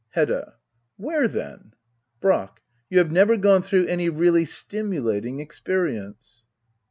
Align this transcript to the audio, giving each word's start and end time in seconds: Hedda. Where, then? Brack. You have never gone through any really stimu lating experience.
Hedda. 0.15 0.55
Where, 0.97 1.27
then? 1.27 1.75
Brack. 2.21 2.63
You 2.89 2.97
have 2.97 3.11
never 3.11 3.37
gone 3.37 3.61
through 3.61 3.85
any 3.85 4.09
really 4.09 4.45
stimu 4.45 4.99
lating 4.99 5.39
experience. 5.39 6.43